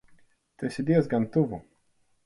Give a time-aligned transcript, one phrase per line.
[0.57, 1.65] Tu esi diezgan tuvu.